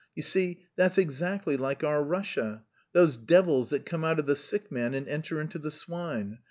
You 0.15 0.23
see, 0.23 0.65
that's 0.75 0.97
exactly 0.97 1.57
like 1.57 1.83
our 1.83 2.03
Russia, 2.03 2.63
those 2.91 3.17
devils 3.17 3.69
that 3.69 3.85
come 3.85 4.03
out 4.03 4.17
of 4.17 4.25
the 4.25 4.35
sick 4.35 4.71
man 4.71 4.95
and 4.95 5.07
enter 5.07 5.39
into 5.39 5.59
the 5.59 5.69
swine. 5.69 6.39